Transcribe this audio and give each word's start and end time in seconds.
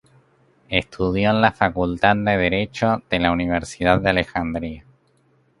Estudió 0.69 1.29
en 1.29 1.41
la 1.41 1.51
Facultad 1.51 2.15
de 2.15 2.35
Derecho 2.35 3.03
de 3.07 3.19
la 3.19 3.31
Universidad 3.31 4.01
de 4.01 4.09
Alejandría. 4.09 4.83